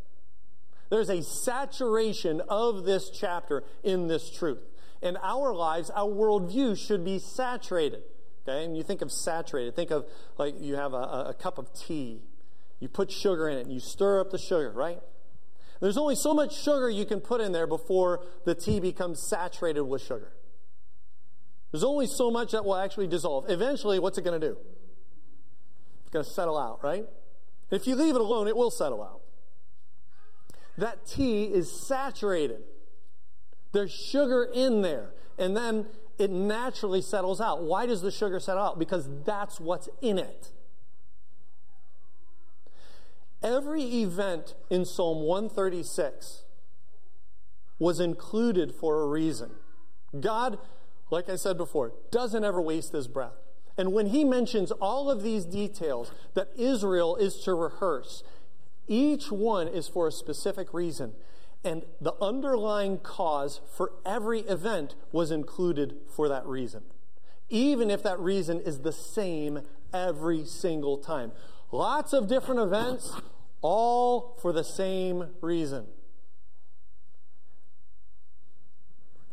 [0.89, 4.63] There's a saturation of this chapter in this truth.
[5.01, 8.03] In our lives, our worldview should be saturated.
[8.47, 8.63] Okay?
[8.63, 10.05] And you think of saturated, think of
[10.37, 12.21] like you have a, a cup of tea.
[12.79, 15.01] You put sugar in it and you stir up the sugar, right?
[15.83, 19.83] There's only so much sugar you can put in there before the tea becomes saturated
[19.83, 20.31] with sugar.
[21.71, 23.49] There's only so much that will actually dissolve.
[23.49, 24.57] Eventually, what's it going to do?
[25.99, 27.05] It's going to settle out, right?
[27.69, 29.23] If you leave it alone, it will settle out.
[30.77, 32.61] That tea is saturated.
[33.73, 35.09] There's sugar in there.
[35.37, 37.61] And then it naturally settles out.
[37.61, 38.79] Why does the sugar settle out?
[38.79, 40.53] Because that's what's in it.
[43.43, 46.43] Every event in Psalm 136
[47.77, 49.51] was included for a reason.
[50.17, 50.57] God,
[51.11, 53.33] like I said before, doesn't ever waste his breath.
[53.77, 58.23] And when he mentions all of these details that Israel is to rehearse,
[58.87, 61.13] each one is for a specific reason.
[61.63, 66.83] And the underlying cause for every event was included for that reason,
[67.49, 69.61] even if that reason is the same
[69.93, 71.31] every single time.
[71.71, 73.13] Lots of different events,
[73.63, 75.87] all for the same reason.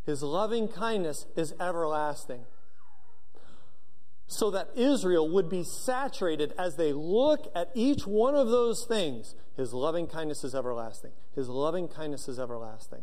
[0.06, 2.46] His loving kindness is everlasting.
[4.26, 9.34] So that Israel would be saturated as they look at each one of those things.
[9.56, 11.10] His loving kindness is everlasting.
[11.34, 13.02] His loving kindness is everlasting.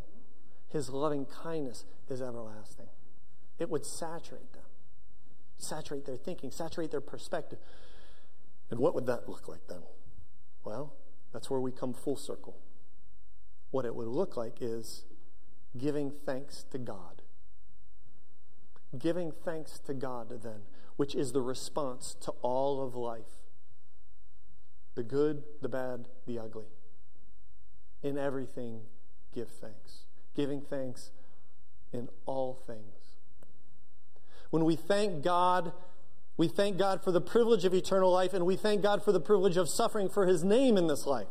[0.70, 2.88] His loving kindness is everlasting.
[3.58, 4.62] It would saturate them,
[5.58, 7.58] saturate their thinking, saturate their perspective.
[8.70, 9.82] And what would that look like then?
[10.64, 10.94] Well,
[11.32, 12.56] that's where we come full circle.
[13.70, 15.04] What it would look like is
[15.76, 17.22] giving thanks to God.
[18.98, 20.62] Giving thanks to God, then,
[20.96, 23.38] which is the response to all of life
[24.94, 26.66] the good, the bad, the ugly.
[28.02, 28.80] In everything,
[29.32, 30.06] give thanks.
[30.34, 31.12] Giving thanks
[31.92, 33.14] in all things.
[34.50, 35.72] When we thank God
[36.38, 39.20] we thank God for the privilege of eternal life, and we thank God for the
[39.20, 41.26] privilege of suffering for his name in this life.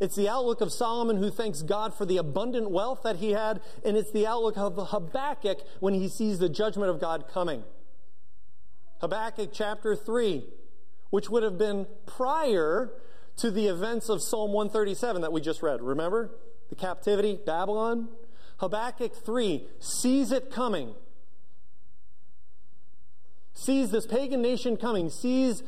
[0.00, 3.60] It's the outlook of Solomon who thanks God for the abundant wealth that he had,
[3.84, 7.64] and it's the outlook of Habakkuk when he sees the judgment of God coming.
[9.00, 10.44] Habakkuk chapter 3,
[11.10, 12.92] which would have been prior
[13.36, 15.82] to the events of Psalm 137 that we just read.
[15.82, 16.30] Remember?
[16.68, 18.08] The captivity, Babylon.
[18.58, 20.94] Habakkuk 3 sees it coming.
[23.54, 25.62] Sees this pagan nation coming, sees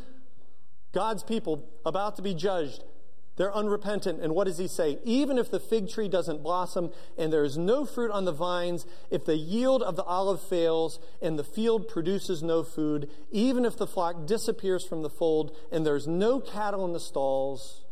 [0.93, 2.85] God's people about to be judged.
[3.37, 4.21] They're unrepentant.
[4.21, 4.99] And what does he say?
[5.03, 8.87] Even if the fig tree doesn't blossom and there is no fruit on the vines,
[9.11, 13.77] if the yield of the olive fails and the field produces no food, even if
[13.77, 17.85] the flock disappears from the fold and there's no cattle in the stalls,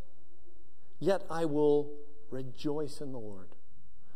[1.01, 1.91] yet I will
[2.31, 3.49] rejoice in the Lord.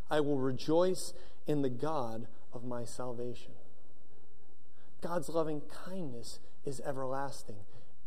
[0.09, 1.13] I will rejoice
[1.49, 3.56] in the God of my salvation.
[5.01, 7.61] God's loving kindness is everlasting,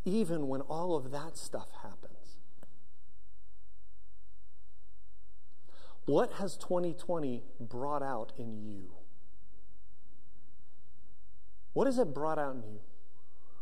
[0.05, 2.37] even when all of that stuff happens.
[6.05, 8.91] What has 2020 brought out in you?
[11.73, 12.79] What has it brought out in you?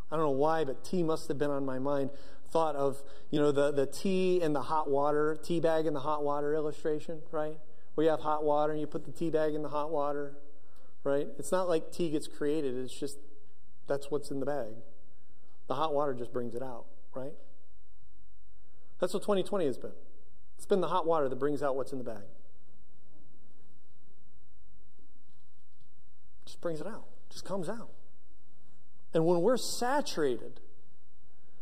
[0.09, 2.11] I don't know why, but tea must have been on my mind.
[2.49, 5.99] Thought of, you know, the, the tea in the hot water, tea bag in the
[5.99, 7.57] hot water illustration, right?
[7.95, 10.37] Where you have hot water and you put the tea bag in the hot water,
[11.07, 11.27] right?
[11.39, 13.17] It's not like tea gets created, it's just
[13.87, 14.73] that's what's in the bag.
[15.67, 16.85] The hot water just brings it out,
[17.15, 17.31] right?
[18.99, 19.93] That's what 2020 has been.
[20.57, 22.23] It's been the hot water that brings out what's in the bag.
[26.45, 27.89] Just brings it out, just comes out.
[29.13, 30.59] And when we're saturated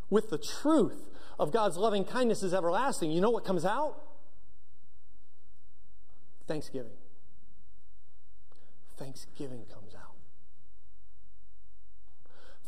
[0.10, 4.02] with the truth of God's loving kindness is everlasting, you know what comes out?
[6.48, 6.92] Thanksgiving.
[8.98, 10.16] Thanksgiving comes out.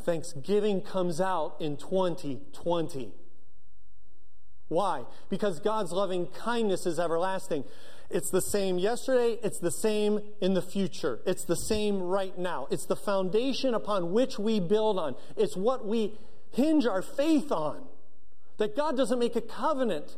[0.02, 3.12] Thanksgiving comes out in 2020.
[4.68, 5.04] Why?
[5.28, 7.64] Because God's loving kindness is everlasting.
[8.10, 11.20] It's the same yesterday, it's the same in the future.
[11.26, 12.68] It's the same right now.
[12.70, 15.14] It's the foundation upon which we build on.
[15.36, 16.18] It's what we
[16.50, 17.84] hinge our faith on.
[18.56, 20.16] That God doesn't make a covenant.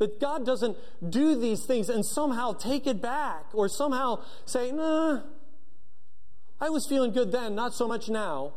[0.00, 5.20] That God doesn't do these things and somehow take it back or somehow say, nah,
[6.58, 8.54] I was feeling good then, not so much now.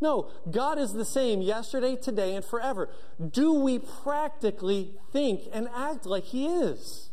[0.00, 2.88] No, God is the same yesterday, today, and forever.
[3.32, 7.10] Do we practically think and act like He is?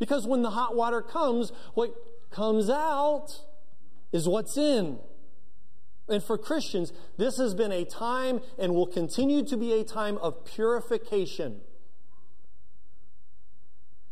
[0.00, 1.94] Because when the hot water comes, what
[2.32, 3.40] comes out
[4.10, 4.98] is what's in.
[6.08, 10.18] And for Christians, this has been a time and will continue to be a time
[10.18, 11.60] of purification.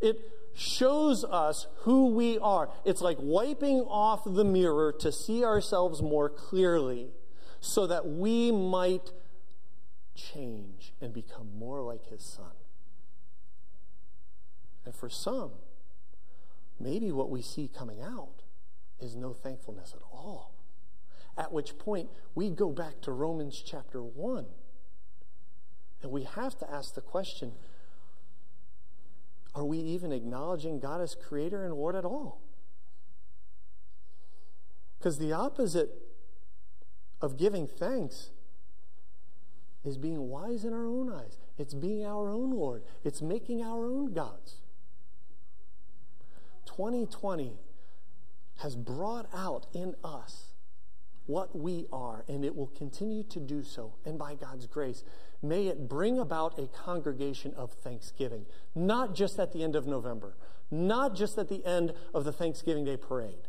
[0.00, 0.16] It
[0.54, 2.70] shows us who we are.
[2.84, 7.08] It's like wiping off the mirror to see ourselves more clearly
[7.60, 9.12] so that we might
[10.14, 12.52] change and become more like his son.
[14.84, 15.50] And for some,
[16.78, 18.42] maybe what we see coming out
[18.98, 20.59] is no thankfulness at all.
[21.36, 24.46] At which point, we go back to Romans chapter 1.
[26.02, 27.52] And we have to ask the question
[29.54, 32.40] are we even acknowledging God as creator and Lord at all?
[34.98, 35.90] Because the opposite
[37.20, 38.30] of giving thanks
[39.84, 41.38] is being wise in our own eyes.
[41.58, 42.84] It's being our own Lord.
[43.02, 44.56] It's making our own gods.
[46.66, 47.54] 2020
[48.58, 50.49] has brought out in us
[51.30, 53.94] what we are, and it will continue to do so.
[54.04, 55.04] And by God's grace,
[55.40, 60.34] may it bring about a congregation of thanksgiving, not just at the end of November,
[60.70, 63.48] not just at the end of the Thanksgiving Day parade,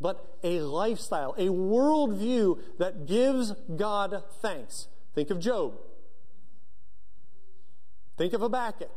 [0.00, 4.88] but a lifestyle, a worldview that gives God thanks.
[5.14, 5.74] Think of Job.
[8.16, 8.90] Think of Habakkuk.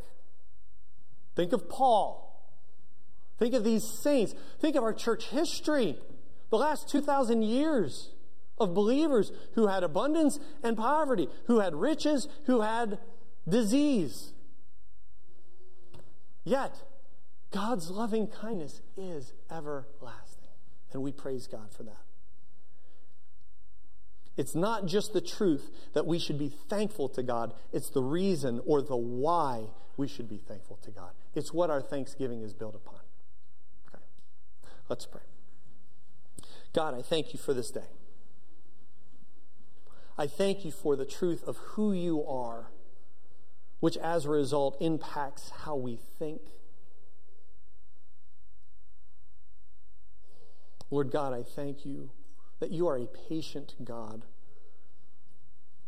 [1.36, 2.24] Think of Paul.
[3.38, 4.34] Think of these saints.
[4.59, 5.97] Think of our church history,
[6.49, 8.11] the last 2,000 years
[8.57, 12.99] of believers who had abundance and poverty, who had riches, who had
[13.47, 14.33] disease.
[16.43, 16.75] Yet,
[17.51, 20.49] God's loving kindness is everlasting.
[20.93, 22.03] And we praise God for that.
[24.37, 28.61] It's not just the truth that we should be thankful to God, it's the reason
[28.65, 29.65] or the why
[29.97, 31.11] we should be thankful to God.
[31.33, 32.99] It's what our thanksgiving is built upon.
[33.89, 34.03] Okay.
[34.87, 35.21] Let's pray.
[36.74, 37.89] God, I thank you for this day.
[40.18, 42.72] I thank you for the truth of who you are,
[43.80, 46.41] which as a result impacts how we think.
[50.89, 52.09] Lord God, I thank you
[52.59, 54.26] that you are a patient God,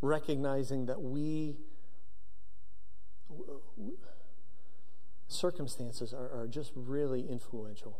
[0.01, 1.57] recognizing that we,
[5.27, 7.99] circumstances are, are just really influential.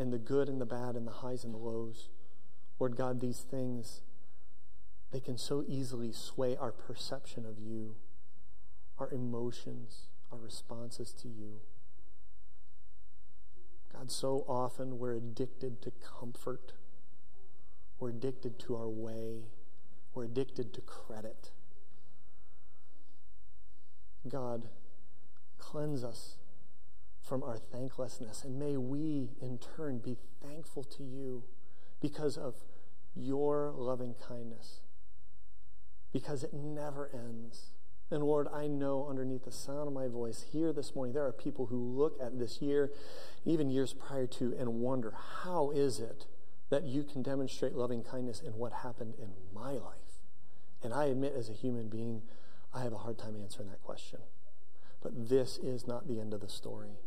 [0.00, 2.08] And the good and the bad and the highs and the lows.
[2.78, 4.00] Lord God, these things
[5.10, 7.96] they can so easily sway our perception of you,
[8.98, 11.60] our emotions, our responses to you.
[13.92, 16.72] God, so often we're addicted to comfort.
[17.98, 19.48] We're addicted to our way.
[20.14, 21.50] We're addicted to credit.
[24.26, 24.68] God,
[25.58, 26.36] cleanse us
[27.30, 31.44] from our thanklessness, and may we in turn be thankful to you
[32.00, 32.56] because of
[33.14, 34.80] your loving kindness,
[36.12, 37.66] because it never ends.
[38.10, 41.30] And Lord, I know underneath the sound of my voice here this morning, there are
[41.30, 42.90] people who look at this year,
[43.44, 45.14] even years prior to, and wonder,
[45.44, 46.26] how is it
[46.68, 50.18] that you can demonstrate loving kindness in what happened in my life?
[50.82, 52.22] And I admit, as a human being,
[52.74, 54.18] I have a hard time answering that question.
[55.00, 56.98] But this is not the end of the story.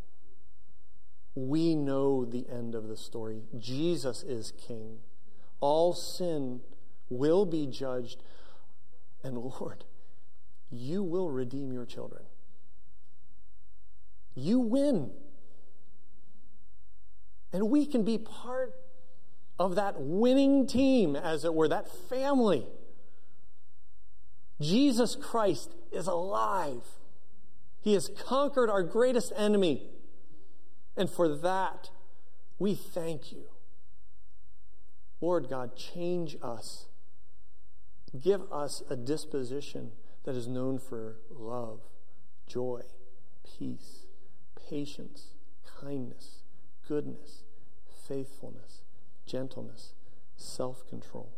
[1.36, 3.44] We know the end of the story.
[3.58, 5.00] Jesus is king.
[5.60, 6.62] All sin
[7.10, 8.22] will be judged.
[9.24, 9.86] And Lord,
[10.70, 12.24] you will redeem your children.
[14.36, 15.12] You win.
[17.52, 18.74] And we can be part
[19.60, 22.66] of that winning team, as it were, that family.
[24.60, 26.84] Jesus Christ is alive.
[27.80, 29.84] He has conquered our greatest enemy.
[30.96, 31.90] And for that,
[32.60, 33.46] we thank you.
[35.22, 36.86] Lord God, change us.
[38.20, 39.92] Give us a disposition
[40.24, 41.80] that is known for love,
[42.46, 42.82] joy,
[43.58, 44.06] peace,
[44.70, 45.34] patience,
[45.82, 46.44] kindness,
[46.88, 47.44] goodness,
[48.08, 48.82] faithfulness,
[49.26, 49.94] gentleness,
[50.36, 51.32] self control.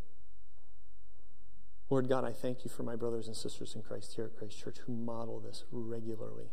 [1.89, 4.59] Lord God, I thank you for my brothers and sisters in Christ here at Christ
[4.59, 6.49] Church who model this regularly,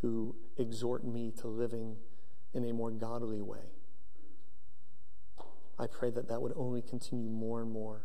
[0.00, 1.96] who exhort me to living
[2.54, 3.72] in a more godly way.
[5.78, 8.04] I pray that that would only continue more and more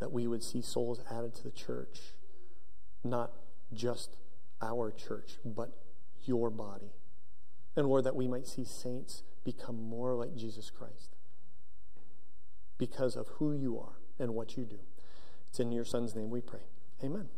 [0.00, 2.14] that we would see souls added to the church,
[3.02, 3.32] not
[3.72, 4.16] just
[4.60, 5.70] our church, but
[6.24, 6.92] your body.
[7.76, 11.16] And Lord, that we might see saints become more like Jesus Christ
[12.78, 14.78] because of who you are and what you do.
[15.48, 16.66] It's in your Son's name we pray.
[17.02, 17.28] Amen.